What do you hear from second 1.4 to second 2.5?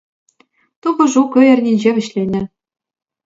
эрнинче вӗҫленнӗ.